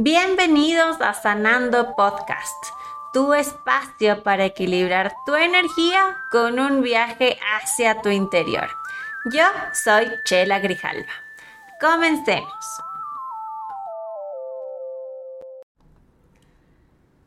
Bienvenidos 0.00 1.00
a 1.00 1.12
Sanando 1.12 1.96
Podcast, 1.96 2.66
tu 3.12 3.34
espacio 3.34 4.22
para 4.22 4.44
equilibrar 4.44 5.12
tu 5.26 5.34
energía 5.34 6.16
con 6.30 6.60
un 6.60 6.82
viaje 6.82 7.36
hacia 7.56 8.00
tu 8.00 8.08
interior. 8.08 8.68
Yo 9.32 9.42
soy 9.72 10.06
Chela 10.24 10.60
Grijalva. 10.60 11.10
Comencemos. 11.80 12.64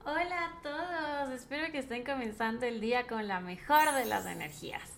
Hola 0.05 0.45
a 0.45 0.61
todos, 0.63 1.31
espero 1.35 1.73
que 1.73 1.79
estén 1.79 2.05
comenzando 2.05 2.65
el 2.65 2.79
día 2.79 3.05
con 3.05 3.27
la 3.27 3.41
mejor 3.41 3.91
de 3.95 4.05
las 4.05 4.25
energías. 4.25 4.89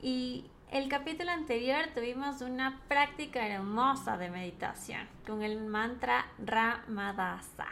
Y 0.00 0.52
el 0.70 0.88
capítulo 0.88 1.30
anterior 1.30 1.86
tuvimos 1.94 2.42
una 2.42 2.82
práctica 2.88 3.46
hermosa 3.46 4.18
de 4.18 4.28
meditación 4.28 5.08
con 5.26 5.42
el 5.42 5.58
mantra 5.64 6.26
Ramadasa. 6.38 7.68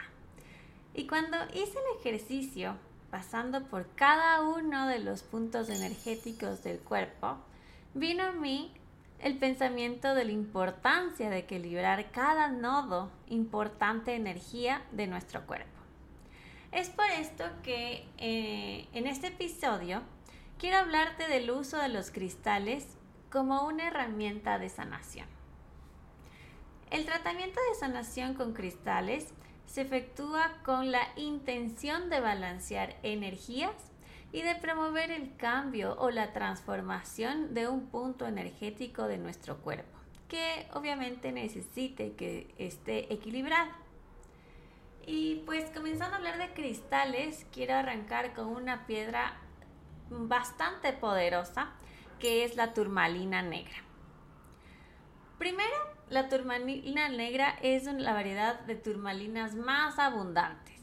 Y 0.95 1.05
cuando 1.05 1.37
hice 1.53 1.77
el 1.77 1.99
ejercicio, 1.99 2.75
pasando 3.11 3.63
por 3.65 3.87
cada 3.93 4.41
uno 4.41 4.87
de 4.87 4.99
los 4.99 5.21
puntos 5.21 5.69
energéticos 5.69 6.63
del 6.63 6.79
cuerpo, 6.79 7.37
vino 7.93 8.23
a 8.23 8.31
mí 8.31 8.73
el 9.19 9.37
pensamiento 9.37 10.15
de 10.15 10.25
la 10.25 10.31
importancia 10.31 11.29
de 11.29 11.39
equilibrar 11.39 12.11
cada 12.11 12.47
nodo 12.47 13.11
importante 13.27 14.15
energía 14.15 14.81
de 14.91 15.05
nuestro 15.05 15.45
cuerpo. 15.45 15.67
Es 16.71 16.89
por 16.89 17.05
esto 17.05 17.43
que 17.61 18.07
eh, 18.17 18.87
en 18.93 19.05
este 19.05 19.27
episodio 19.27 20.01
quiero 20.59 20.77
hablarte 20.77 21.27
del 21.27 21.51
uso 21.51 21.77
de 21.77 21.89
los 21.89 22.11
cristales 22.11 22.85
como 23.31 23.65
una 23.67 23.87
herramienta 23.87 24.57
de 24.57 24.69
sanación. 24.69 25.27
El 26.89 27.05
tratamiento 27.05 27.59
de 27.69 27.79
sanación 27.79 28.33
con 28.33 28.53
cristales 28.53 29.33
se 29.65 29.81
efectúa 29.81 30.53
con 30.63 30.91
la 30.91 31.07
intención 31.17 32.09
de 32.09 32.21
balancear 32.21 32.95
energías 33.03 33.73
y 34.31 34.41
de 34.41 34.55
promover 34.55 35.11
el 35.11 35.35
cambio 35.35 35.95
o 35.99 36.09
la 36.09 36.33
transformación 36.33 37.53
de 37.53 37.67
un 37.67 37.87
punto 37.87 38.25
energético 38.25 39.07
de 39.07 39.17
nuestro 39.17 39.57
cuerpo, 39.57 39.97
que 40.27 40.67
obviamente 40.73 41.31
necesite 41.31 42.13
que 42.13 42.53
esté 42.57 43.13
equilibrado. 43.13 43.71
Y 45.05 45.43
pues 45.45 45.69
comenzando 45.71 46.15
a 46.15 46.17
hablar 46.17 46.37
de 46.37 46.53
cristales, 46.53 47.45
quiero 47.53 47.75
arrancar 47.75 48.33
con 48.33 48.47
una 48.47 48.87
piedra 48.87 49.37
bastante 50.09 50.93
poderosa 50.93 51.69
que 52.19 52.43
es 52.43 52.55
la 52.55 52.73
turmalina 52.73 53.41
negra. 53.41 53.75
Primero, 55.37 55.75
la 56.09 56.29
turmalina 56.29 57.09
negra 57.09 57.57
es 57.61 57.85
la 57.85 58.13
variedad 58.13 58.59
de 58.61 58.75
turmalinas 58.75 59.55
más 59.55 59.99
abundantes. 59.99 60.75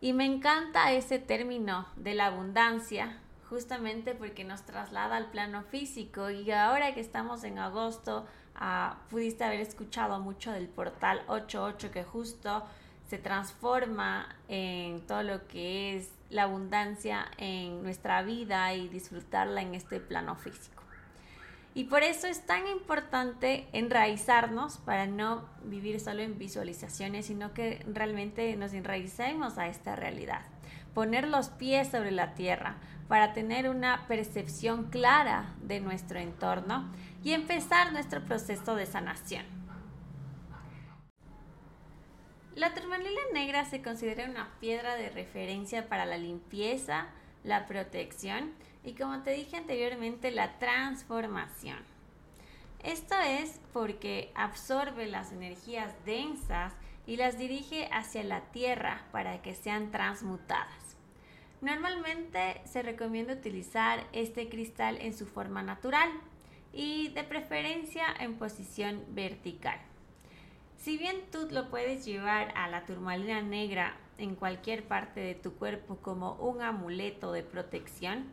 Y 0.00 0.12
me 0.12 0.26
encanta 0.26 0.92
ese 0.92 1.18
término 1.18 1.86
de 1.96 2.14
la 2.14 2.26
abundancia, 2.26 3.18
justamente 3.48 4.14
porque 4.14 4.44
nos 4.44 4.62
traslada 4.62 5.16
al 5.16 5.30
plano 5.30 5.62
físico. 5.62 6.28
Y 6.28 6.50
ahora 6.50 6.92
que 6.92 7.00
estamos 7.00 7.44
en 7.44 7.58
agosto, 7.58 8.26
ah, 8.54 8.98
pudiste 9.08 9.44
haber 9.44 9.60
escuchado 9.60 10.20
mucho 10.20 10.52
del 10.52 10.68
portal 10.68 11.22
88 11.28 11.90
que 11.90 12.04
justo 12.04 12.64
se 13.08 13.18
transforma 13.18 14.28
en 14.48 15.06
todo 15.06 15.22
lo 15.22 15.46
que 15.46 15.96
es 15.96 16.10
la 16.34 16.42
abundancia 16.42 17.30
en 17.38 17.84
nuestra 17.84 18.22
vida 18.22 18.74
y 18.74 18.88
disfrutarla 18.88 19.62
en 19.62 19.76
este 19.76 20.00
plano 20.00 20.34
físico. 20.34 20.82
Y 21.74 21.84
por 21.84 22.02
eso 22.02 22.26
es 22.26 22.44
tan 22.44 22.66
importante 22.66 23.68
enraizarnos 23.72 24.78
para 24.78 25.06
no 25.06 25.48
vivir 25.62 26.00
solo 26.00 26.22
en 26.22 26.36
visualizaciones, 26.36 27.26
sino 27.26 27.54
que 27.54 27.84
realmente 27.86 28.56
nos 28.56 28.72
enraicemos 28.72 29.58
a 29.58 29.68
esta 29.68 29.94
realidad. 29.94 30.42
Poner 30.92 31.28
los 31.28 31.50
pies 31.50 31.88
sobre 31.88 32.10
la 32.10 32.34
tierra 32.34 32.76
para 33.06 33.32
tener 33.32 33.68
una 33.68 34.04
percepción 34.08 34.90
clara 34.90 35.54
de 35.62 35.78
nuestro 35.78 36.18
entorno 36.18 36.90
y 37.22 37.32
empezar 37.32 37.92
nuestro 37.92 38.24
proceso 38.24 38.74
de 38.74 38.86
sanación. 38.86 39.63
La 42.54 42.72
turmalina 42.72 43.20
negra 43.32 43.64
se 43.64 43.82
considera 43.82 44.30
una 44.30 44.48
piedra 44.60 44.94
de 44.94 45.10
referencia 45.10 45.88
para 45.88 46.06
la 46.06 46.18
limpieza, 46.18 47.08
la 47.42 47.66
protección 47.66 48.52
y 48.84 48.92
como 48.94 49.24
te 49.24 49.32
dije 49.32 49.56
anteriormente, 49.56 50.30
la 50.30 50.56
transformación. 50.60 51.78
Esto 52.84 53.16
es 53.18 53.60
porque 53.72 54.30
absorbe 54.36 55.06
las 55.08 55.32
energías 55.32 55.92
densas 56.06 56.72
y 57.08 57.16
las 57.16 57.38
dirige 57.38 57.88
hacia 57.90 58.22
la 58.22 58.42
tierra 58.52 59.04
para 59.10 59.42
que 59.42 59.54
sean 59.54 59.90
transmutadas. 59.90 60.96
Normalmente 61.60 62.60
se 62.66 62.82
recomienda 62.82 63.32
utilizar 63.32 64.06
este 64.12 64.48
cristal 64.48 64.98
en 65.00 65.12
su 65.12 65.26
forma 65.26 65.64
natural 65.64 66.08
y 66.72 67.08
de 67.08 67.24
preferencia 67.24 68.04
en 68.20 68.34
posición 68.36 69.04
vertical. 69.08 69.80
Si 70.84 70.98
bien 70.98 71.22
tú 71.32 71.48
lo 71.50 71.70
puedes 71.70 72.04
llevar 72.04 72.52
a 72.58 72.68
la 72.68 72.84
turmalina 72.84 73.40
negra 73.40 73.96
en 74.18 74.34
cualquier 74.34 74.86
parte 74.86 75.18
de 75.18 75.34
tu 75.34 75.54
cuerpo 75.54 75.96
como 75.96 76.34
un 76.34 76.60
amuleto 76.60 77.32
de 77.32 77.42
protección, 77.42 78.26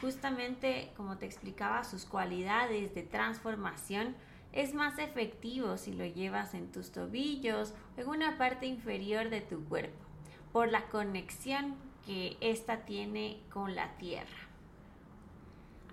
justamente 0.00 0.90
como 0.96 1.18
te 1.18 1.26
explicaba, 1.26 1.84
sus 1.84 2.04
cualidades 2.04 2.92
de 2.96 3.04
transformación 3.04 4.16
es 4.50 4.74
más 4.74 4.98
efectivo 4.98 5.76
si 5.76 5.92
lo 5.92 6.04
llevas 6.04 6.54
en 6.54 6.72
tus 6.72 6.90
tobillos 6.90 7.74
o 7.96 8.00
en 8.00 8.08
una 8.08 8.38
parte 8.38 8.66
inferior 8.66 9.30
de 9.30 9.42
tu 9.42 9.62
cuerpo, 9.66 10.04
por 10.52 10.72
la 10.72 10.86
conexión 10.86 11.76
que 12.04 12.36
ésta 12.40 12.78
tiene 12.86 13.38
con 13.52 13.76
la 13.76 13.96
tierra. 13.98 14.48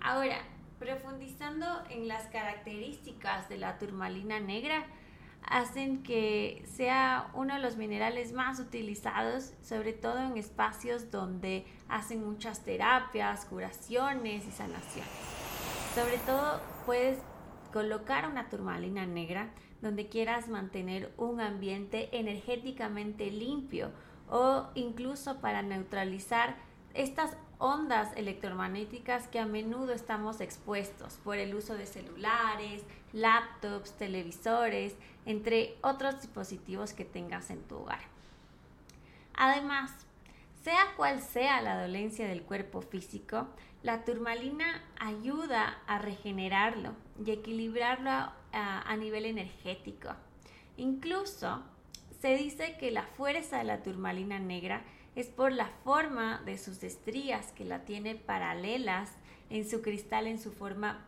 Ahora, 0.00 0.38
profundizando 0.80 1.84
en 1.90 2.08
las 2.08 2.26
características 2.26 3.48
de 3.48 3.58
la 3.58 3.78
turmalina 3.78 4.40
negra, 4.40 4.84
hacen 5.42 6.02
que 6.02 6.62
sea 6.66 7.30
uno 7.34 7.54
de 7.54 7.60
los 7.60 7.76
minerales 7.76 8.32
más 8.32 8.58
utilizados, 8.60 9.52
sobre 9.62 9.92
todo 9.92 10.18
en 10.18 10.36
espacios 10.36 11.10
donde 11.10 11.66
hacen 11.88 12.24
muchas 12.24 12.64
terapias, 12.64 13.44
curaciones 13.44 14.46
y 14.46 14.50
sanaciones. 14.50 15.10
Sobre 15.94 16.18
todo 16.18 16.60
puedes 16.86 17.18
colocar 17.72 18.28
una 18.28 18.48
turmalina 18.48 19.06
negra 19.06 19.50
donde 19.80 20.08
quieras 20.08 20.48
mantener 20.48 21.12
un 21.16 21.40
ambiente 21.40 22.08
energéticamente 22.16 23.30
limpio 23.30 23.90
o 24.30 24.68
incluso 24.74 25.40
para 25.40 25.62
neutralizar 25.62 26.56
estas 26.94 27.36
ondas 27.62 28.08
electromagnéticas 28.16 29.28
que 29.28 29.38
a 29.38 29.46
menudo 29.46 29.92
estamos 29.92 30.40
expuestos 30.40 31.20
por 31.22 31.36
el 31.36 31.54
uso 31.54 31.74
de 31.74 31.86
celulares, 31.86 32.82
laptops, 33.12 33.92
televisores, 33.92 34.96
entre 35.26 35.76
otros 35.80 36.20
dispositivos 36.20 36.92
que 36.92 37.04
tengas 37.04 37.50
en 37.50 37.62
tu 37.62 37.76
hogar. 37.76 38.00
Además, 39.34 39.92
sea 40.62 40.92
cual 40.96 41.22
sea 41.22 41.62
la 41.62 41.80
dolencia 41.80 42.26
del 42.26 42.42
cuerpo 42.42 42.82
físico, 42.82 43.46
la 43.84 44.04
turmalina 44.04 44.82
ayuda 44.98 45.78
a 45.86 45.98
regenerarlo 45.98 46.94
y 47.24 47.30
equilibrarlo 47.30 48.10
a, 48.10 48.32
a, 48.52 48.96
nivel 48.96 49.24
energético. 49.24 50.10
Incluso 50.76 51.62
se 52.22 52.36
dice 52.36 52.76
que 52.78 52.92
la 52.92 53.02
fuerza 53.02 53.58
de 53.58 53.64
la 53.64 53.82
turmalina 53.82 54.38
negra 54.38 54.84
es 55.16 55.26
por 55.26 55.50
la 55.50 55.66
forma 55.82 56.40
de 56.44 56.56
sus 56.56 56.84
estrías 56.84 57.50
que 57.50 57.64
la 57.64 57.84
tiene 57.84 58.14
paralelas 58.14 59.10
en 59.50 59.68
su 59.68 59.82
cristal 59.82 60.28
en 60.28 60.38
su 60.38 60.52
forma 60.52 61.04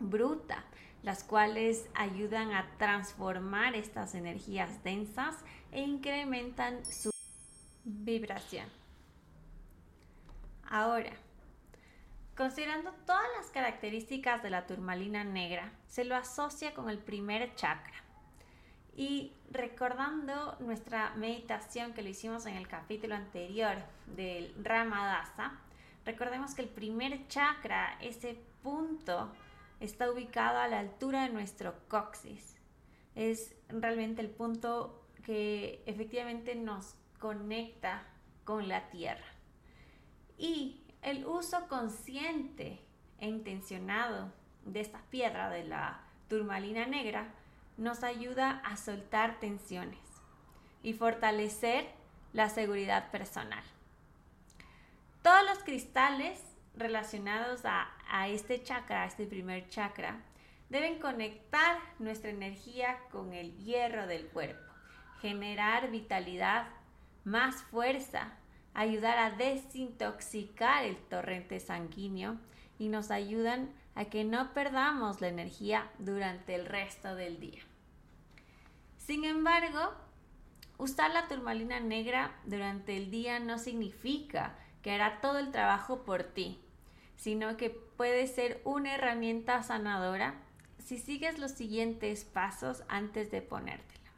bruta, 0.00 0.62
las 1.02 1.24
cuales 1.24 1.88
ayudan 1.94 2.52
a 2.52 2.76
transformar 2.76 3.74
estas 3.74 4.14
energías 4.14 4.84
densas 4.84 5.34
e 5.72 5.80
incrementan 5.80 6.84
su 6.84 7.10
vibración. 7.84 8.68
Ahora, 10.68 11.12
considerando 12.36 12.92
todas 13.06 13.26
las 13.38 13.46
características 13.46 14.42
de 14.42 14.50
la 14.50 14.66
turmalina 14.66 15.24
negra, 15.24 15.72
se 15.88 16.04
lo 16.04 16.14
asocia 16.14 16.74
con 16.74 16.90
el 16.90 16.98
primer 16.98 17.54
chakra, 17.54 18.09
y 19.00 19.32
recordando 19.50 20.58
nuestra 20.60 21.14
meditación 21.16 21.94
que 21.94 22.02
lo 22.02 22.10
hicimos 22.10 22.44
en 22.44 22.56
el 22.56 22.68
capítulo 22.68 23.14
anterior 23.14 23.78
del 24.14 24.54
Ramadasa, 24.62 25.58
recordemos 26.04 26.54
que 26.54 26.60
el 26.60 26.68
primer 26.68 27.26
chakra, 27.26 27.96
ese 28.02 28.38
punto, 28.62 29.32
está 29.80 30.10
ubicado 30.10 30.58
a 30.58 30.68
la 30.68 30.80
altura 30.80 31.22
de 31.22 31.30
nuestro 31.30 31.74
coxis. 31.88 32.56
Es 33.14 33.54
realmente 33.70 34.20
el 34.20 34.28
punto 34.28 35.02
que 35.24 35.82
efectivamente 35.86 36.54
nos 36.54 36.94
conecta 37.18 38.02
con 38.44 38.68
la 38.68 38.90
tierra. 38.90 39.24
Y 40.36 40.84
el 41.00 41.24
uso 41.24 41.68
consciente 41.68 42.78
e 43.18 43.28
intencionado 43.28 44.30
de 44.66 44.80
esta 44.80 45.00
piedra 45.08 45.48
de 45.48 45.64
la 45.64 46.02
turmalina 46.28 46.84
negra 46.84 47.32
nos 47.80 48.04
ayuda 48.04 48.60
a 48.64 48.76
soltar 48.76 49.40
tensiones. 49.40 49.98
y 50.82 50.94
fortalecer 50.94 51.86
la 52.32 52.48
seguridad 52.48 53.10
personal. 53.10 53.62
Todos 55.22 55.44
los 55.44 55.58
cristales 55.58 56.40
relacionados 56.74 57.66
a, 57.66 57.90
a 58.10 58.28
este 58.28 58.62
chakra, 58.62 59.02
a 59.02 59.06
este 59.06 59.26
primer 59.26 59.68
chakra, 59.68 60.22
deben 60.70 60.98
conectar 60.98 61.78
nuestra 61.98 62.30
energía 62.30 62.98
con 63.10 63.34
el 63.34 63.54
hierro 63.58 64.06
del 64.06 64.26
cuerpo, 64.28 64.72
generar 65.20 65.90
vitalidad, 65.90 66.68
más 67.24 67.56
fuerza, 67.64 68.32
ayudar 68.72 69.18
a 69.18 69.32
desintoxicar 69.32 70.84
el 70.84 70.96
torrente 70.96 71.60
sanguíneo 71.60 72.38
y 72.78 72.88
nos 72.88 73.10
ayudan 73.10 73.70
a 73.94 74.06
que 74.06 74.24
no 74.24 74.54
perdamos 74.54 75.20
la 75.20 75.28
energía 75.28 75.90
durante 75.98 76.54
el 76.54 76.64
resto 76.64 77.14
del 77.14 77.38
día. 77.38 77.60
Sin 79.10 79.24
embargo, 79.24 79.92
usar 80.78 81.10
la 81.10 81.26
turmalina 81.26 81.80
negra 81.80 82.38
durante 82.44 82.96
el 82.96 83.10
día 83.10 83.40
no 83.40 83.58
significa 83.58 84.56
que 84.82 84.92
hará 84.92 85.20
todo 85.20 85.40
el 85.40 85.50
trabajo 85.50 86.04
por 86.04 86.22
ti, 86.22 86.60
sino 87.16 87.56
que 87.56 87.70
puede 87.70 88.28
ser 88.28 88.60
una 88.62 88.94
herramienta 88.94 89.64
sanadora 89.64 90.36
si 90.78 90.96
sigues 90.96 91.40
los 91.40 91.50
siguientes 91.50 92.22
pasos 92.22 92.84
antes 92.86 93.32
de 93.32 93.42
ponértela. 93.42 94.12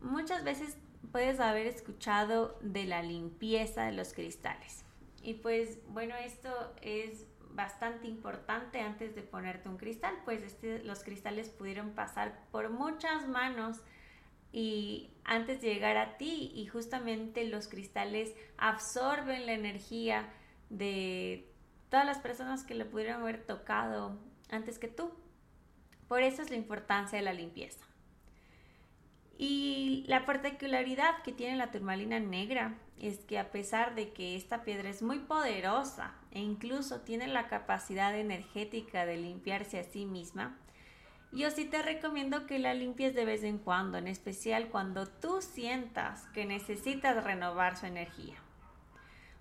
Muchas 0.00 0.44
veces 0.44 0.78
puedes 1.12 1.38
haber 1.38 1.66
escuchado 1.66 2.58
de 2.62 2.86
la 2.86 3.02
limpieza 3.02 3.84
de 3.84 3.92
los 3.92 4.14
cristales. 4.14 4.86
Y 5.22 5.34
pues 5.34 5.76
bueno, 5.88 6.14
esto 6.16 6.74
es 6.80 7.26
bastante 7.54 8.06
importante 8.06 8.80
antes 8.80 9.14
de 9.14 9.22
ponerte 9.22 9.68
un 9.68 9.76
cristal, 9.76 10.14
pues 10.24 10.42
este, 10.42 10.82
los 10.84 11.02
cristales 11.02 11.48
pudieron 11.48 11.90
pasar 11.90 12.46
por 12.50 12.70
muchas 12.70 13.28
manos 13.28 13.80
y 14.52 15.10
antes 15.24 15.60
de 15.60 15.72
llegar 15.72 15.96
a 15.96 16.16
ti 16.18 16.52
y 16.54 16.66
justamente 16.66 17.44
los 17.44 17.68
cristales 17.68 18.34
absorben 18.58 19.46
la 19.46 19.52
energía 19.52 20.28
de 20.68 21.50
todas 21.88 22.06
las 22.06 22.18
personas 22.18 22.64
que 22.64 22.74
le 22.74 22.84
pudieron 22.84 23.22
haber 23.22 23.44
tocado 23.44 24.18
antes 24.50 24.78
que 24.78 24.88
tú. 24.88 25.10
Por 26.08 26.22
eso 26.22 26.42
es 26.42 26.50
la 26.50 26.56
importancia 26.56 27.18
de 27.18 27.24
la 27.24 27.32
limpieza. 27.32 27.84
Y 29.38 30.04
la 30.06 30.26
particularidad 30.26 31.22
que 31.22 31.32
tiene 31.32 31.56
la 31.56 31.70
turmalina 31.70 32.20
negra 32.20 32.78
es 33.02 33.18
que 33.18 33.38
a 33.38 33.50
pesar 33.50 33.96
de 33.96 34.12
que 34.12 34.36
esta 34.36 34.62
piedra 34.62 34.88
es 34.88 35.02
muy 35.02 35.18
poderosa 35.18 36.14
e 36.30 36.40
incluso 36.40 37.00
tiene 37.00 37.26
la 37.26 37.48
capacidad 37.48 38.16
energética 38.16 39.04
de 39.04 39.16
limpiarse 39.16 39.80
a 39.80 39.84
sí 39.84 40.06
misma, 40.06 40.56
yo 41.32 41.50
sí 41.50 41.64
te 41.64 41.82
recomiendo 41.82 42.46
que 42.46 42.60
la 42.60 42.74
limpies 42.74 43.14
de 43.14 43.24
vez 43.24 43.42
en 43.42 43.58
cuando, 43.58 43.98
en 43.98 44.06
especial 44.06 44.68
cuando 44.68 45.06
tú 45.06 45.40
sientas 45.40 46.26
que 46.28 46.44
necesitas 46.44 47.24
renovar 47.24 47.76
su 47.76 47.86
energía. 47.86 48.36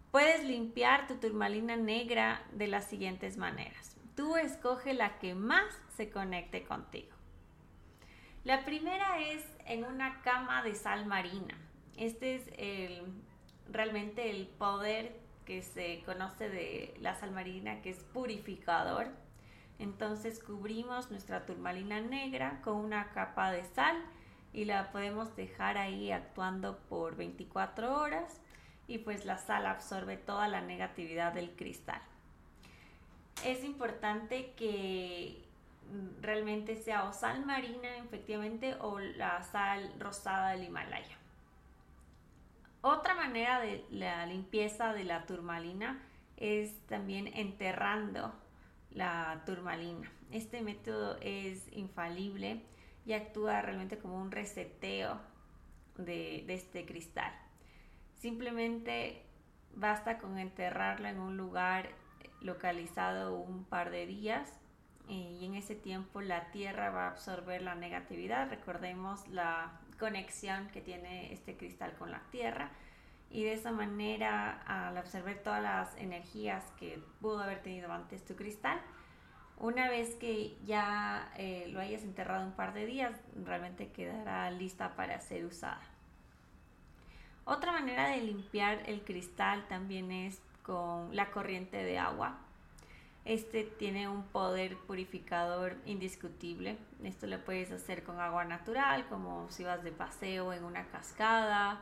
Puedes 0.09 0.43
limpiar 0.43 1.07
tu 1.07 1.15
turmalina 1.15 1.75
negra 1.75 2.43
de 2.53 2.67
las 2.67 2.85
siguientes 2.85 3.37
maneras. 3.37 3.95
Tú 4.15 4.37
escoge 4.37 4.93
la 4.93 5.19
que 5.19 5.35
más 5.35 5.65
se 5.95 6.09
conecte 6.09 6.63
contigo. 6.63 7.15
La 8.43 8.65
primera 8.65 9.19
es 9.19 9.45
en 9.65 9.85
una 9.85 10.21
cama 10.21 10.63
de 10.63 10.73
sal 10.73 11.05
marina. 11.05 11.55
Este 11.95 12.35
es 12.35 12.47
realmente 13.71 14.29
el 14.29 14.47
poder 14.47 15.19
que 15.45 15.61
se 15.61 16.03
conoce 16.05 16.49
de 16.49 16.93
la 16.99 17.15
sal 17.15 17.31
marina, 17.31 17.81
que 17.81 17.89
es 17.89 17.97
purificador 18.13 19.07
entonces 19.81 20.39
cubrimos 20.39 21.09
nuestra 21.09 21.43
turmalina 21.47 21.99
negra 22.01 22.61
con 22.63 22.75
una 22.75 23.09
capa 23.13 23.51
de 23.51 23.65
sal 23.65 23.97
y 24.53 24.65
la 24.65 24.91
podemos 24.91 25.35
dejar 25.35 25.75
ahí 25.79 26.11
actuando 26.11 26.77
por 26.87 27.15
24 27.15 27.99
horas 27.99 28.39
y 28.87 28.99
pues 28.99 29.25
la 29.25 29.39
sal 29.39 29.65
absorbe 29.65 30.17
toda 30.17 30.47
la 30.47 30.61
negatividad 30.61 31.33
del 31.33 31.49
cristal. 31.55 31.99
Es 33.43 33.63
importante 33.63 34.53
que 34.53 35.43
realmente 36.21 36.75
sea 36.75 37.05
o 37.05 37.11
sal 37.11 37.43
marina 37.43 37.97
efectivamente 38.05 38.75
o 38.81 38.99
la 38.99 39.41
sal 39.41 39.91
rosada 39.97 40.51
del 40.51 40.65
Himalaya. 40.65 41.17
Otra 42.81 43.13
manera 43.13 43.59
de 43.59 43.85
la 43.91 44.25
limpieza 44.25 44.93
de 44.93 45.03
la 45.03 45.27
turmalina 45.27 46.01
es 46.37 46.85
también 46.87 47.27
enterrando 47.27 48.33
la 48.89 49.43
turmalina. 49.45 50.11
Este 50.31 50.61
método 50.61 51.17
es 51.21 51.71
infalible 51.73 52.63
y 53.05 53.13
actúa 53.13 53.61
realmente 53.61 53.99
como 53.99 54.19
un 54.19 54.31
reseteo 54.31 55.19
de, 55.97 56.43
este 56.51 56.85
cristal. 56.85 57.31
Simplemente 58.15 59.25
basta 59.75 60.17
con 60.17 60.39
enterrarlo 60.39 61.07
en 61.07 61.19
un 61.19 61.37
lugar 61.37 61.89
localizado 62.41 63.37
un 63.37 63.63
par 63.63 63.91
de 63.91 64.07
días 64.07 64.49
eh, 65.07 65.37
y 65.39 65.45
en 65.45 65.53
ese 65.53 65.75
tiempo 65.75 66.21
la 66.21 66.49
tierra 66.49 66.89
va 66.89 67.05
a 67.05 67.11
absorber 67.11 67.61
la 67.61 67.75
negatividad. 67.75 68.49
Recordemos 68.49 69.27
la 69.27 69.79
conexión 70.01 70.67
que 70.69 70.81
tiene 70.81 71.31
este 71.31 71.55
cristal 71.55 71.93
con 71.93 72.09
la 72.11 72.21
tierra 72.31 72.71
y 73.29 73.43
de 73.43 73.53
esa 73.53 73.71
manera 73.71 74.63
al 74.65 74.97
absorber 74.97 75.43
todas 75.43 75.61
las 75.61 75.95
energías 75.97 76.63
que 76.79 76.99
pudo 77.21 77.39
haber 77.39 77.61
tenido 77.61 77.93
antes 77.93 78.25
tu 78.25 78.35
cristal, 78.35 78.81
una 79.57 79.89
vez 79.89 80.15
que 80.15 80.57
ya 80.65 81.31
eh, 81.37 81.67
lo 81.71 81.79
hayas 81.79 82.01
enterrado 82.01 82.43
un 82.43 82.53
par 82.53 82.73
de 82.73 82.87
días, 82.87 83.13
realmente 83.45 83.91
quedará 83.91 84.49
lista 84.49 84.95
para 84.95 85.21
ser 85.21 85.45
usada. 85.45 85.81
Otra 87.45 87.71
manera 87.71 88.09
de 88.09 88.21
limpiar 88.21 88.81
el 88.87 89.01
cristal 89.03 89.67
también 89.67 90.11
es 90.11 90.41
con 90.63 91.15
la 91.15 91.29
corriente 91.29 91.77
de 91.77 91.99
agua. 91.99 92.39
Este 93.23 93.63
tiene 93.63 94.07
un 94.09 94.23
poder 94.23 94.77
purificador 94.77 95.77
indiscutible. 95.85 96.77
Esto 97.03 97.27
lo 97.27 97.43
puedes 97.43 97.71
hacer 97.71 98.03
con 98.03 98.19
agua 98.19 98.45
natural, 98.45 99.07
como 99.07 99.49
si 99.51 99.63
vas 99.63 99.83
de 99.83 99.91
paseo 99.91 100.53
en 100.53 100.63
una 100.63 100.87
cascada, 100.87 101.81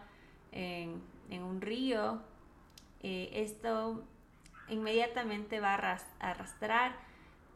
en 0.52 1.02
en 1.30 1.44
un 1.44 1.62
río, 1.62 2.22
eh, 3.02 3.30
esto 3.34 4.04
inmediatamente 4.68 5.60
va 5.60 5.76
a 5.76 6.00
arrastrar 6.20 6.96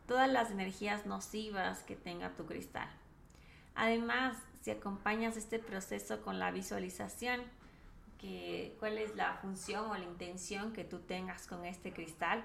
todas 0.08 0.32
las 0.32 0.52
energías 0.52 1.06
nocivas 1.06 1.84
que 1.84 1.96
tenga 1.96 2.36
tu 2.36 2.46
cristal. 2.46 2.90
Además, 3.76 4.38
si 4.62 4.72
acompañas 4.72 5.38
este 5.38 5.60
proceso 5.60 6.22
con 6.22 6.40
la 6.40 6.52
visualización, 6.52 7.42
que, 8.20 8.76
cuál 8.80 8.98
es 8.98 9.16
la 9.16 9.36
función 9.38 9.90
o 9.90 9.98
la 9.98 10.06
intención 10.06 10.72
que 10.72 10.84
tú 10.84 11.00
tengas 11.00 11.48
con 11.48 11.66
este 11.66 11.92
cristal, 11.92 12.44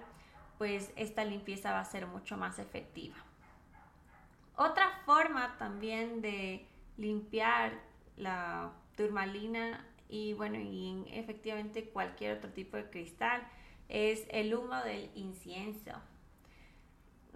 pues 0.58 0.92
esta 0.96 1.24
limpieza 1.24 1.72
va 1.72 1.80
a 1.80 1.84
ser 1.84 2.06
mucho 2.06 2.36
más 2.36 2.58
efectiva. 2.58 3.16
Otra 4.56 4.90
forma 5.06 5.56
también 5.56 6.20
de 6.20 6.66
limpiar 6.96 7.80
la 8.16 8.72
turmalina 8.96 9.86
y 10.08 10.32
bueno, 10.32 10.58
y 10.58 11.04
efectivamente 11.12 11.88
cualquier 11.90 12.38
otro 12.38 12.50
tipo 12.50 12.76
de 12.76 12.90
cristal 12.90 13.46
es 13.88 14.26
el 14.30 14.54
humo 14.54 14.76
del 14.82 15.10
incienso. 15.14 15.92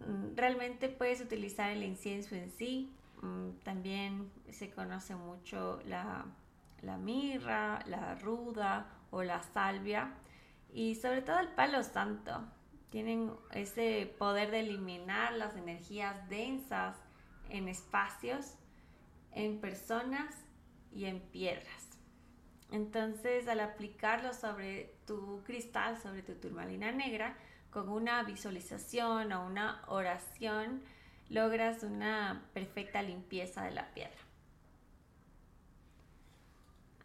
Mm, 0.06 0.36
realmente 0.36 0.88
puedes 0.88 1.20
utilizar 1.20 1.70
el 1.70 1.84
incienso 1.84 2.34
en 2.34 2.50
sí. 2.50 2.92
Mm, 3.20 3.50
también 3.62 4.30
se 4.50 4.70
conoce 4.70 5.14
mucho 5.14 5.80
la, 5.86 6.24
la 6.82 6.96
mirra, 6.96 7.84
la 7.86 8.16
ruda 8.16 8.86
o 9.10 9.22
la 9.22 9.42
salvia. 9.42 10.12
Y 10.72 10.96
sobre 10.96 11.22
todo 11.22 11.38
el 11.38 11.48
palo 11.48 11.82
santo. 11.82 12.42
Tienen 12.92 13.32
ese 13.52 14.14
poder 14.18 14.50
de 14.50 14.60
eliminar 14.60 15.32
las 15.32 15.56
energías 15.56 16.28
densas 16.28 16.94
en 17.48 17.66
espacios, 17.68 18.58
en 19.32 19.62
personas 19.62 20.34
y 20.92 21.06
en 21.06 21.20
piedras. 21.20 21.88
Entonces, 22.70 23.48
al 23.48 23.60
aplicarlo 23.60 24.34
sobre 24.34 24.94
tu 25.06 25.42
cristal, 25.44 25.96
sobre 26.02 26.22
tu 26.22 26.34
turmalina 26.34 26.92
negra, 26.92 27.34
con 27.70 27.88
una 27.88 28.22
visualización 28.24 29.32
o 29.32 29.46
una 29.46 29.82
oración, 29.86 30.82
logras 31.30 31.84
una 31.84 32.44
perfecta 32.52 33.00
limpieza 33.00 33.62
de 33.62 33.70
la 33.70 33.94
piedra. 33.94 34.20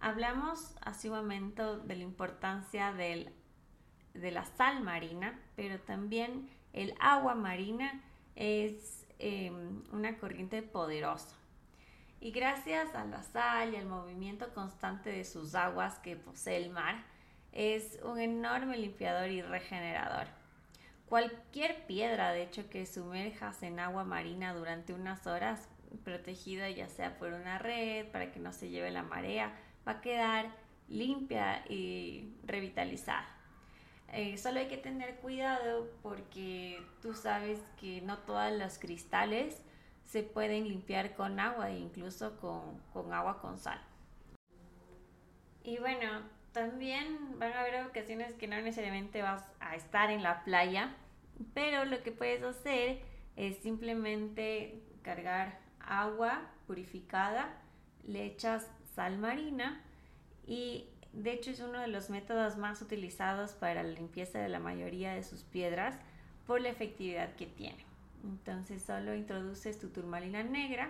Hablamos 0.02 0.76
hace 0.82 1.10
un 1.10 1.16
momento 1.16 1.78
de 1.80 1.96
la 1.96 2.04
importancia 2.04 2.92
de 4.22 4.32
la 4.32 4.46
sal 4.46 4.84
marina, 4.84 5.40
pero 5.56 5.80
también 5.80 6.50
el 6.74 6.94
agua 7.00 7.36
marina 7.36 8.02
es 8.36 9.06
em, 9.20 9.84
una 9.92 10.18
corriente 10.18 10.62
poderosa 10.62 11.36
y 12.20 12.32
gracias 12.32 12.96
a 12.96 13.06
la 13.06 13.22
sal 13.24 13.74
y 13.74 13.78
al 13.78 13.86
movimiento 13.86 14.54
constante 14.54 15.12
de 15.12 15.24
sus 15.24 15.54
aguas 15.56 16.00
que 16.00 16.16
posee 16.16 16.58
el 16.58 16.70
mar, 16.70 17.04
es 17.52 18.00
un 18.04 18.20
enorme 18.20 18.78
limpiador 18.78 19.30
y 19.30 19.42
regenerador. 19.42 20.28
Cualquier 21.08 21.86
piedra, 21.86 22.32
de 22.32 22.44
hecho, 22.44 22.70
que 22.70 22.86
sumerjas 22.86 23.64
en 23.64 23.80
agua 23.80 24.04
marina 24.04 24.54
durante 24.54 24.94
unas 24.94 25.26
horas 25.26 25.70
protegida 26.04 26.70
ya 26.70 26.90
sea 26.90 27.18
por 27.18 27.32
una 27.32 27.60
red 27.60 28.08
para 28.08 28.32
que 28.32 28.40
no 28.40 28.52
se 28.52 28.70
lleve 28.70 28.92
la 28.92 29.04
marea, 29.04 29.54
va 29.88 29.94
a 29.94 30.02
quedar 30.02 30.48
limpia 30.90 31.64
y 31.70 32.34
revitalizada. 32.46 33.26
Eh, 34.14 34.38
solo 34.38 34.60
hay 34.60 34.68
que 34.68 34.78
tener 34.78 35.16
cuidado 35.18 35.90
porque 36.02 36.82
tú 37.02 37.14
sabes 37.14 37.60
que 37.80 38.02
no 38.02 38.18
todos 38.20 38.52
los 38.54 38.80
cristales 38.80 39.62
se 40.06 40.24
pueden 40.24 40.68
limpiar 40.68 41.16
con 41.16 41.40
agua 41.40 41.70
e 41.70 41.80
incluso 41.80 42.38
con, 42.40 42.80
con 42.94 43.14
agua 43.14 43.42
con 43.42 43.60
sal. 43.60 43.82
Y 45.64 45.78
bueno, 45.80 46.22
también 46.54 47.38
van 47.38 47.52
a 47.52 47.60
haber 47.60 47.86
ocasiones 47.86 48.34
que 48.34 48.48
no 48.48 48.56
necesariamente 48.62 49.22
vas 49.22 49.44
a 49.60 49.76
estar 49.76 50.10
en 50.10 50.24
la 50.24 50.44
playa, 50.46 50.96
pero 51.54 51.84
lo 51.86 52.02
que 52.04 52.12
puedes 52.12 52.42
hacer 52.42 53.02
es 53.36 53.58
simplemente 53.58 54.82
cargar 55.04 55.60
agua 55.80 56.50
purificada, 56.66 57.62
le 58.06 58.26
echas 58.26 58.68
sal 58.96 59.18
marina 59.18 59.84
y 60.46 60.90
de 61.18 61.34
hecho 61.34 61.50
es 61.50 61.60
uno 61.60 61.82
de 61.82 61.88
los 61.88 62.12
métodos 62.12 62.58
más 62.58 62.82
utilizados 62.82 63.54
para 63.54 63.82
la 63.82 63.90
limpieza 63.90 64.40
de 64.40 64.50
la 64.50 64.60
mayoría 64.60 65.14
de 65.14 65.24
sus 65.24 65.44
piedras 65.44 65.96
por 66.46 66.62
la 66.62 66.70
efectividad 66.70 67.34
que 67.36 67.48
tiene. 67.48 67.84
Entonces 68.24 68.84
solo 68.84 69.16
introduces 69.16 69.80
tu 69.80 69.90
turmalina 69.90 70.44
negra 70.44 70.90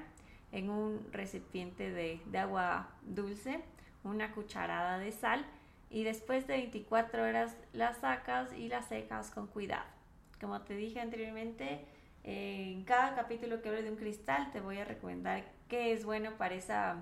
en 0.51 0.69
un 0.69 1.07
recipiente 1.13 1.91
de, 1.91 2.19
agua 2.37 2.89
dulce, 3.03 3.61
una 4.03 4.33
cucharada 4.33 4.99
de 4.99 5.13
sal 5.13 5.45
y 5.89 6.03
después 6.03 6.45
de 6.45 6.57
24 6.57 7.23
horas 7.23 7.55
la 7.71 7.93
sacas 7.93 8.51
y 8.53 8.67
la 8.67 8.81
secas 8.81 9.31
con 9.31 9.47
cuidado. 9.47 9.85
Como 10.41 10.59
te 10.61 10.75
dije 10.75 10.99
anteriormente, 10.99 11.85
en 12.23 12.83
cada 12.83 13.15
capítulo 13.15 13.61
que 13.61 13.69
hable 13.69 13.83
de 13.83 13.91
un 13.91 13.95
cristal 13.95 14.51
te 14.51 14.59
voy 14.59 14.77
a 14.77 14.85
recomendar 14.85 15.45
qué 15.69 15.93
es 15.93 16.03
bueno 16.03 16.31
para 16.37 16.55
esa 16.55 16.97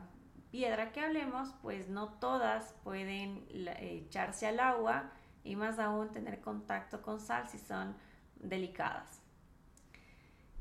piedra 0.55 0.93
que 0.93 1.01
hablemos, 1.01 1.49
pues 1.61 1.89
no 1.89 2.07
todas 2.13 2.73
pueden 2.85 3.45
echarse 3.81 4.47
al 4.47 4.61
agua 4.61 5.11
y 5.43 5.57
más 5.57 5.79
aún 5.79 6.13
tener 6.13 6.39
contacto 6.39 7.01
con 7.01 7.19
sal 7.19 7.49
si 7.49 7.59
son 7.59 7.93
delicadas. 8.37 9.21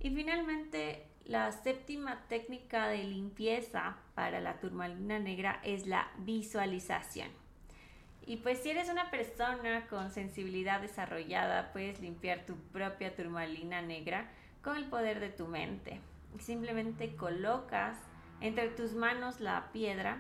Y 0.00 0.10
finalmente, 0.10 1.06
la 1.24 1.52
séptima 1.52 2.24
técnica 2.26 2.88
de 2.88 3.04
limpieza 3.04 3.96
para 4.16 4.40
la 4.40 4.58
turmalina 4.58 5.20
negra 5.20 5.60
es 5.62 5.86
la 5.86 6.08
visualización. 6.18 7.28
Y 8.26 8.38
pues 8.38 8.58
si 8.58 8.70
eres 8.70 8.88
una 8.88 9.12
persona 9.12 9.86
con 9.86 10.10
sensibilidad 10.10 10.80
desarrollada, 10.80 11.72
puedes 11.72 12.00
limpiar 12.00 12.46
tu 12.46 12.56
propia 12.56 13.14
turmalina 13.14 13.80
negra 13.80 14.28
con 14.60 14.76
el 14.76 14.86
poder 14.86 15.20
de 15.20 15.30
tu 15.30 15.46
mente. 15.46 16.00
Simplemente 16.40 17.14
colocas 17.14 17.96
entre 18.44 18.68
tus 18.68 18.92
manos 18.92 19.40
la 19.40 19.72
piedra, 19.72 20.18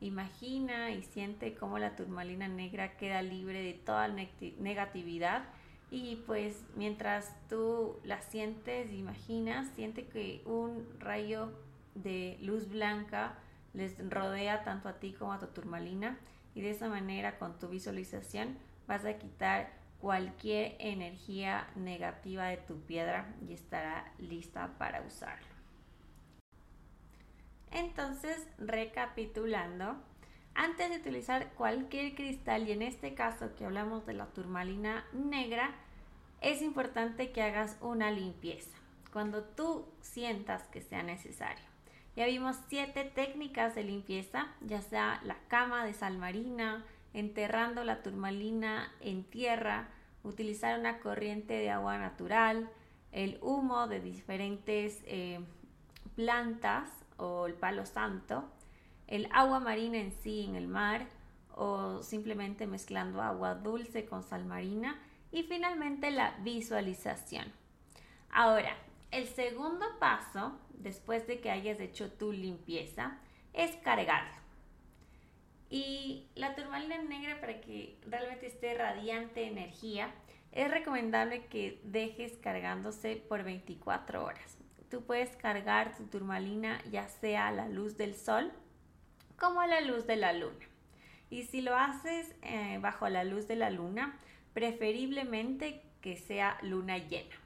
imagina 0.00 0.90
y 0.90 1.04
siente 1.04 1.54
cómo 1.54 1.78
la 1.78 1.94
turmalina 1.94 2.48
negra 2.48 2.96
queda 2.96 3.22
libre 3.22 3.62
de 3.62 3.74
toda 3.74 4.08
negatividad. 4.08 5.44
Y 5.88 6.16
pues 6.26 6.64
mientras 6.74 7.32
tú 7.48 8.00
la 8.02 8.22
sientes, 8.22 8.92
imaginas, 8.92 9.68
siente 9.76 10.08
que 10.08 10.42
un 10.46 10.84
rayo 10.98 11.52
de 11.94 12.38
luz 12.42 12.68
blanca 12.68 13.34
les 13.72 13.96
rodea 14.10 14.64
tanto 14.64 14.88
a 14.88 14.98
ti 14.98 15.12
como 15.12 15.32
a 15.32 15.38
tu 15.38 15.46
turmalina. 15.46 16.18
Y 16.56 16.62
de 16.62 16.70
esa 16.70 16.88
manera 16.88 17.38
con 17.38 17.56
tu 17.60 17.68
visualización 17.68 18.58
vas 18.88 19.04
a 19.04 19.16
quitar 19.16 19.70
cualquier 20.00 20.74
energía 20.80 21.68
negativa 21.76 22.46
de 22.46 22.56
tu 22.56 22.80
piedra 22.80 23.32
y 23.48 23.52
estará 23.52 24.12
lista 24.18 24.74
para 24.76 25.02
usarlo. 25.02 25.49
Entonces, 27.70 28.46
recapitulando, 28.58 29.96
antes 30.54 30.90
de 30.90 30.96
utilizar 30.96 31.52
cualquier 31.54 32.14
cristal 32.14 32.68
y 32.68 32.72
en 32.72 32.82
este 32.82 33.14
caso 33.14 33.54
que 33.54 33.64
hablamos 33.64 34.04
de 34.06 34.14
la 34.14 34.26
turmalina 34.26 35.04
negra, 35.12 35.70
es 36.40 36.62
importante 36.62 37.30
que 37.30 37.42
hagas 37.42 37.76
una 37.80 38.10
limpieza 38.10 38.76
cuando 39.12 39.42
tú 39.42 39.86
sientas 40.00 40.62
que 40.68 40.80
sea 40.80 41.02
necesario. 41.02 41.64
Ya 42.16 42.26
vimos 42.26 42.56
siete 42.68 43.04
técnicas 43.04 43.74
de 43.74 43.84
limpieza, 43.84 44.48
ya 44.60 44.82
sea 44.82 45.20
la 45.24 45.36
cama 45.48 45.84
de 45.84 45.94
sal 45.94 46.18
marina, 46.18 46.84
enterrando 47.14 47.84
la 47.84 48.02
turmalina 48.02 48.92
en 49.00 49.24
tierra, 49.24 49.88
utilizar 50.22 50.78
una 50.78 50.98
corriente 50.98 51.54
de 51.54 51.70
agua 51.70 51.98
natural, 51.98 52.68
el 53.12 53.38
humo 53.42 53.86
de 53.88 54.00
diferentes 54.00 55.02
eh, 55.06 55.40
plantas 56.14 56.99
o 57.20 57.46
el 57.46 57.54
palo 57.54 57.86
santo, 57.86 58.44
el 59.06 59.28
agua 59.32 59.60
marina 59.60 59.98
en 59.98 60.12
sí 60.12 60.44
en 60.44 60.56
el 60.56 60.68
mar 60.68 61.06
o 61.54 62.02
simplemente 62.02 62.66
mezclando 62.66 63.20
agua 63.20 63.54
dulce 63.54 64.06
con 64.06 64.22
sal 64.22 64.44
marina 64.44 64.98
y 65.30 65.42
finalmente 65.42 66.10
la 66.10 66.36
visualización. 66.42 67.52
Ahora, 68.30 68.76
el 69.10 69.26
segundo 69.26 69.84
paso, 69.98 70.58
después 70.74 71.26
de 71.26 71.40
que 71.40 71.50
hayas 71.50 71.80
hecho 71.80 72.10
tu 72.12 72.32
limpieza, 72.32 73.18
es 73.52 73.74
cargarlo. 73.76 74.40
Y 75.68 76.28
la 76.34 76.54
turmalina 76.54 77.00
negra 77.02 77.40
para 77.40 77.60
que 77.60 77.98
realmente 78.06 78.46
esté 78.46 78.74
radiante 78.74 79.46
energía, 79.46 80.12
es 80.52 80.70
recomendable 80.70 81.46
que 81.46 81.80
dejes 81.84 82.36
cargándose 82.38 83.16
por 83.16 83.44
24 83.44 84.24
horas. 84.24 84.59
Tú 84.90 85.02
puedes 85.02 85.36
cargar 85.36 85.96
tu 85.96 86.04
turmalina 86.06 86.82
ya 86.90 87.08
sea 87.08 87.48
a 87.48 87.52
la 87.52 87.68
luz 87.68 87.96
del 87.96 88.16
sol 88.16 88.52
como 89.38 89.60
a 89.60 89.66
la 89.66 89.80
luz 89.80 90.06
de 90.06 90.16
la 90.16 90.32
luna. 90.32 90.66
Y 91.30 91.44
si 91.44 91.60
lo 91.60 91.76
haces 91.76 92.34
eh, 92.42 92.78
bajo 92.82 93.08
la 93.08 93.22
luz 93.22 93.46
de 93.46 93.54
la 93.54 93.70
luna, 93.70 94.18
preferiblemente 94.52 95.82
que 96.00 96.16
sea 96.16 96.58
luna 96.62 96.98
llena. 96.98 97.36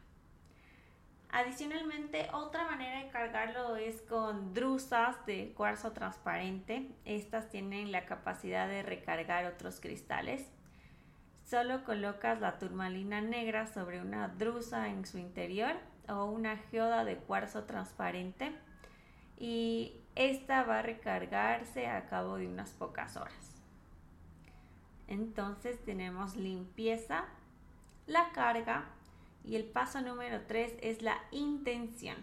Adicionalmente, 1.30 2.28
otra 2.32 2.64
manera 2.64 3.04
de 3.04 3.10
cargarlo 3.10 3.76
es 3.76 4.00
con 4.02 4.54
drusas 4.54 5.26
de 5.26 5.52
cuarzo 5.54 5.92
transparente. 5.92 6.88
Estas 7.04 7.50
tienen 7.50 7.92
la 7.92 8.06
capacidad 8.06 8.68
de 8.68 8.82
recargar 8.82 9.44
otros 9.46 9.80
cristales. 9.80 10.48
Solo 11.44 11.84
colocas 11.84 12.40
la 12.40 12.58
turmalina 12.58 13.20
negra 13.20 13.66
sobre 13.66 14.00
una 14.00 14.28
drusa 14.28 14.88
en 14.88 15.04
su 15.04 15.18
interior 15.18 15.74
o 16.08 16.26
una 16.26 16.56
geoda 16.56 17.04
de 17.04 17.16
cuarzo 17.16 17.64
transparente 17.64 18.52
y 19.38 19.96
esta 20.14 20.62
va 20.62 20.78
a 20.78 20.82
recargarse 20.82 21.86
a 21.86 22.06
cabo 22.06 22.36
de 22.36 22.46
unas 22.46 22.70
pocas 22.70 23.16
horas. 23.16 23.62
Entonces 25.08 25.82
tenemos 25.84 26.36
limpieza, 26.36 27.24
la 28.06 28.30
carga 28.32 28.84
y 29.44 29.56
el 29.56 29.64
paso 29.64 30.00
número 30.00 30.42
3 30.46 30.76
es 30.80 31.02
la 31.02 31.16
intención. 31.30 32.16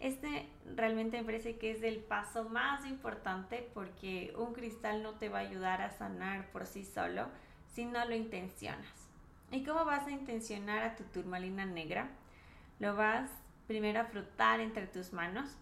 Este 0.00 0.48
realmente 0.76 1.18
me 1.18 1.24
parece 1.24 1.58
que 1.58 1.72
es 1.72 1.82
el 1.82 1.98
paso 1.98 2.48
más 2.48 2.86
importante 2.86 3.68
porque 3.74 4.32
un 4.36 4.52
cristal 4.52 5.02
no 5.02 5.14
te 5.14 5.28
va 5.28 5.38
a 5.38 5.42
ayudar 5.42 5.82
a 5.82 5.90
sanar 5.90 6.50
por 6.50 6.66
sí 6.66 6.84
solo 6.84 7.28
si 7.72 7.84
no 7.84 8.04
lo 8.04 8.14
intencionas. 8.14 9.08
¿Y 9.50 9.64
cómo 9.64 9.84
vas 9.84 10.06
a 10.06 10.10
intencionar 10.10 10.82
a 10.82 10.96
tu 10.96 11.04
turmalina 11.04 11.64
negra? 11.64 12.10
Lo 12.78 12.94
vas 12.94 13.28
primero 13.66 14.00
a 14.00 14.04
frotar 14.04 14.60
entre 14.60 14.86
tus 14.86 15.12
manos, 15.12 15.56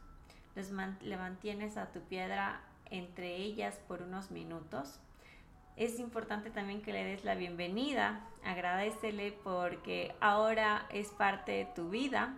le 1.01 1.17
mantienes 1.17 1.79
a 1.79 1.91
tu 1.91 2.01
piedra 2.01 2.61
entre 2.91 3.37
ellas 3.37 3.81
por 3.89 4.03
unos 4.03 4.31
minutos. 4.31 5.01
Es 5.77 5.99
importante 5.99 6.51
también 6.51 6.83
que 6.83 6.93
le 6.93 7.05
des 7.05 7.25
la 7.25 7.35
bienvenida, 7.35 8.21
agradecele 8.45 9.33
porque 9.33 10.15
ahora 10.21 10.87
es 10.91 11.09
parte 11.09 11.53
de 11.53 11.65
tu 11.65 11.89
vida. 11.89 12.35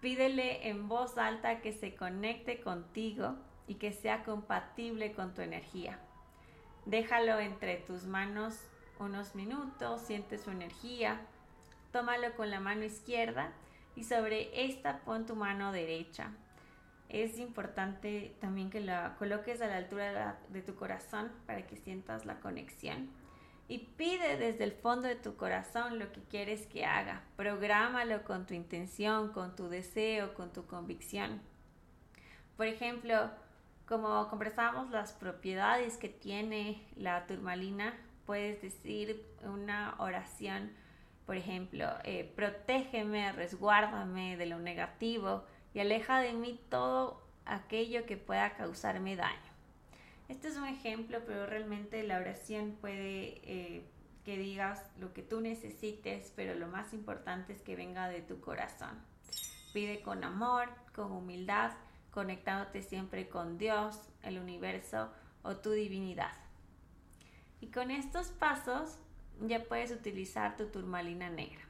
Pídele 0.00 0.68
en 0.68 0.88
voz 0.88 1.18
alta 1.18 1.60
que 1.60 1.72
se 1.72 1.96
conecte 1.96 2.60
contigo 2.60 3.34
y 3.66 3.74
que 3.74 3.92
sea 3.92 4.22
compatible 4.22 5.12
con 5.14 5.34
tu 5.34 5.42
energía. 5.42 5.98
Déjalo 6.84 7.40
entre 7.40 7.78
tus 7.78 8.04
manos 8.04 8.60
unos 9.00 9.34
minutos, 9.34 10.00
siente 10.02 10.38
su 10.38 10.50
energía, 10.50 11.20
tómalo 11.92 12.34
con 12.36 12.50
la 12.50 12.60
mano 12.60 12.84
izquierda 12.84 13.52
y 13.96 14.04
sobre 14.04 14.66
esta 14.66 15.00
pon 15.00 15.26
tu 15.26 15.34
mano 15.34 15.72
derecha. 15.72 16.30
Es 17.08 17.38
importante 17.38 18.36
también 18.40 18.70
que 18.70 18.80
la 18.80 19.16
coloques 19.18 19.60
a 19.60 19.66
la 19.66 19.78
altura 19.78 20.38
de 20.48 20.62
tu 20.62 20.74
corazón 20.74 21.32
para 21.46 21.66
que 21.66 21.76
sientas 21.76 22.26
la 22.26 22.40
conexión. 22.40 23.08
Y 23.68 23.78
pide 23.78 24.36
desde 24.36 24.64
el 24.64 24.72
fondo 24.72 25.08
de 25.08 25.16
tu 25.16 25.36
corazón 25.36 25.98
lo 25.98 26.12
que 26.12 26.20
quieres 26.22 26.66
que 26.66 26.84
haga. 26.84 27.22
Prográmalo 27.36 28.22
con 28.22 28.46
tu 28.46 28.54
intención, 28.54 29.32
con 29.32 29.56
tu 29.56 29.68
deseo, 29.68 30.34
con 30.34 30.52
tu 30.52 30.66
convicción. 30.66 31.40
Por 32.56 32.66
ejemplo, 32.66 33.30
como 33.86 34.28
conversábamos 34.28 34.90
las 34.90 35.12
propiedades 35.12 35.96
que 35.96 36.08
tiene 36.08 36.86
la 36.96 37.26
turmalina, 37.26 37.94
puedes 38.24 38.60
decir 38.62 39.24
una 39.42 39.94
oración 39.98 40.72
por 41.26 41.36
ejemplo, 41.36 41.88
eh, 42.04 42.32
protégeme, 42.36 43.32
resguárdame 43.32 44.36
de 44.36 44.46
lo 44.46 44.60
negativo 44.60 45.44
y 45.74 45.80
aleja 45.80 46.20
de 46.20 46.32
mí 46.32 46.60
todo 46.70 47.20
aquello 47.44 48.06
que 48.06 48.16
pueda 48.16 48.54
causarme 48.54 49.16
daño. 49.16 49.56
Este 50.28 50.48
es 50.48 50.56
un 50.56 50.66
ejemplo, 50.66 51.20
pero 51.26 51.46
realmente 51.46 52.02
la 52.04 52.18
oración 52.18 52.76
puede 52.80 53.40
eh, 53.44 53.84
que 54.24 54.38
digas 54.38 54.84
lo 54.98 55.12
que 55.12 55.22
tú 55.22 55.40
necesites, 55.40 56.32
pero 56.36 56.54
lo 56.54 56.68
más 56.68 56.92
importante 56.92 57.52
es 57.52 57.60
que 57.60 57.76
venga 57.76 58.08
de 58.08 58.22
tu 58.22 58.40
corazón. 58.40 59.00
Pide 59.72 60.02
con 60.02 60.22
amor, 60.22 60.68
con 60.94 61.10
humildad, 61.12 61.72
conectándote 62.12 62.82
siempre 62.82 63.28
con 63.28 63.58
Dios, 63.58 64.00
el 64.22 64.38
universo 64.38 65.10
o 65.42 65.56
tu 65.56 65.72
divinidad. 65.72 66.32
Y 67.60 67.68
con 67.68 67.90
estos 67.90 68.28
pasos 68.28 68.98
ya 69.40 69.64
puedes 69.64 69.90
utilizar 69.90 70.56
tu 70.56 70.66
turmalina 70.66 71.30
negra. 71.30 71.60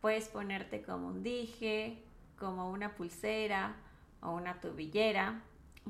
Puedes 0.00 0.28
ponerte 0.28 0.82
como 0.82 1.08
un 1.08 1.22
dije, 1.22 2.02
como 2.38 2.70
una 2.70 2.94
pulsera 2.94 3.76
o 4.20 4.32
una 4.32 4.60
tobillera. 4.60 5.42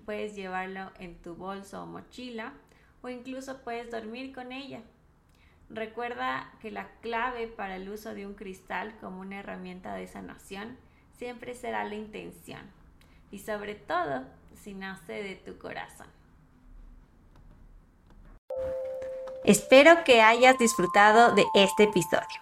Puedes 0.04 0.34
llevarlo 0.34 0.90
en 0.98 1.16
tu 1.16 1.34
bolso 1.34 1.82
o 1.82 1.86
mochila 1.86 2.52
o 3.02 3.08
incluso 3.08 3.62
puedes 3.62 3.90
dormir 3.90 4.34
con 4.34 4.52
ella. 4.52 4.82
Recuerda 5.68 6.52
que 6.60 6.70
la 6.70 6.88
clave 7.00 7.48
para 7.48 7.76
el 7.76 7.88
uso 7.88 8.14
de 8.14 8.26
un 8.26 8.34
cristal 8.34 8.96
como 9.00 9.20
una 9.20 9.40
herramienta 9.40 9.94
de 9.94 10.06
sanación 10.06 10.76
siempre 11.16 11.54
será 11.54 11.84
la 11.84 11.96
intención 11.96 12.60
y 13.30 13.40
sobre 13.40 13.74
todo 13.74 14.24
si 14.54 14.74
nace 14.74 15.12
de 15.22 15.34
tu 15.34 15.58
corazón. 15.58 16.06
Espero 19.46 20.02
que 20.04 20.22
hayas 20.22 20.58
disfrutado 20.58 21.32
de 21.32 21.46
este 21.54 21.84
episodio. 21.84 22.40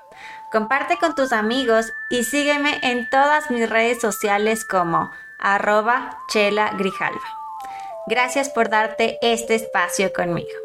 Comparte 0.51 0.97
con 0.99 1.15
tus 1.15 1.33
amigos 1.33 1.93
y 2.09 2.25
sígueme 2.25 2.79
en 2.83 3.09
todas 3.11 3.51
mis 3.51 3.69
redes 3.69 4.01
sociales 4.01 4.65
como 4.65 5.11
arroba 5.39 6.19
chela 6.29 6.73
grijalva. 6.79 7.21
Gracias 8.07 8.49
por 8.49 8.71
darte 8.71 9.19
este 9.21 9.55
espacio 9.55 10.13
conmigo. 10.15 10.64